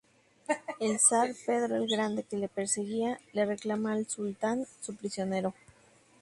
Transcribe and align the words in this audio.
El 0.79 0.99
zar 0.99 1.29
Pedro 1.45 1.75
el 1.75 1.87
Grande, 1.87 2.23
que 2.23 2.35
le 2.35 2.47
perseguía, 2.47 3.19
le 3.33 3.45
reclama 3.45 3.93
al 3.93 4.07
sultán 4.07 4.65
su 4.79 4.95
prisionero. 4.95 5.53